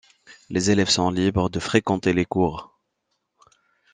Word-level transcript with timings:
Les 0.49 0.71
élèves 0.71 0.89
sont 0.89 1.11
libres 1.11 1.49
de 1.51 1.59
fréquenter 1.59 2.11
les 2.13 2.25
cours. 2.25 2.73